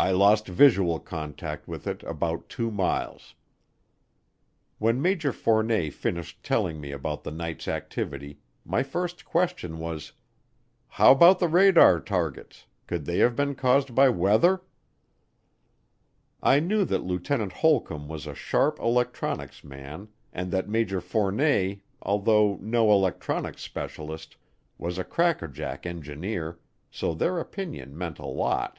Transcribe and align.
I 0.00 0.12
lost 0.12 0.46
visual 0.46 1.00
contact 1.00 1.66
with 1.66 1.88
it 1.88 2.04
about 2.04 2.48
2 2.50 2.70
miles. 2.70 3.34
When 4.78 5.02
Major 5.02 5.32
Fournet 5.32 5.92
finished 5.92 6.44
telling 6.44 6.80
me 6.80 6.92
about 6.92 7.24
the 7.24 7.32
night's 7.32 7.66
activity, 7.66 8.38
my 8.64 8.84
first 8.84 9.24
question 9.24 9.80
was, 9.80 10.12
"How 10.86 11.10
about 11.10 11.40
the 11.40 11.48
radar 11.48 11.98
targets 11.98 12.66
could 12.86 13.06
they 13.06 13.18
have 13.18 13.34
been 13.34 13.56
caused 13.56 13.92
by 13.96 14.08
weather?" 14.08 14.62
I 16.44 16.60
knew 16.60 16.84
that 16.84 17.02
Lieutenant 17.02 17.54
Holcomb 17.54 18.06
was 18.06 18.28
a 18.28 18.36
sharp 18.36 18.78
electronics 18.78 19.64
man 19.64 20.10
and 20.32 20.52
that 20.52 20.68
Major 20.68 21.00
Fournet, 21.00 21.80
although 22.02 22.54
no 22.60 22.92
electronics 22.92 23.62
specialist, 23.62 24.36
was 24.78 24.96
a 24.96 25.02
crackerjack 25.02 25.86
engineer, 25.86 26.60
so 26.88 27.14
their 27.14 27.40
opinion 27.40 27.98
meant 27.98 28.20
a 28.20 28.26
lot. 28.26 28.78